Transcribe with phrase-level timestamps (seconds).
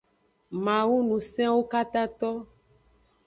[0.63, 2.31] Mawu ngusenwo katato.